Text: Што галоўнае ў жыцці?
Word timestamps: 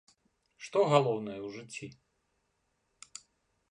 Што 0.67 0.79
галоўнае 0.93 1.37
ў 1.45 1.47
жыцці? 1.59 1.87